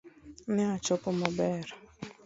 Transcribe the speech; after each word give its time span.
Ne 0.55 0.63
achopo 0.75 1.09
maber 1.19 1.65